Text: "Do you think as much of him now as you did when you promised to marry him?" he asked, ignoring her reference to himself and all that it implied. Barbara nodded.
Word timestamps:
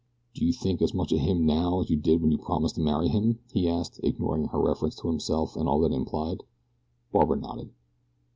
"Do 0.33 0.43
you 0.43 0.51
think 0.51 0.81
as 0.81 0.95
much 0.95 1.11
of 1.11 1.19
him 1.19 1.45
now 1.45 1.79
as 1.81 1.91
you 1.91 1.95
did 1.95 2.23
when 2.23 2.31
you 2.31 2.39
promised 2.39 2.73
to 2.73 2.81
marry 2.81 3.07
him?" 3.07 3.37
he 3.53 3.67
asked, 3.69 3.99
ignoring 4.01 4.45
her 4.47 4.59
reference 4.59 4.95
to 4.95 5.07
himself 5.09 5.55
and 5.55 5.69
all 5.69 5.79
that 5.81 5.91
it 5.91 5.95
implied. 5.95 6.41
Barbara 7.11 7.37
nodded. 7.39 7.69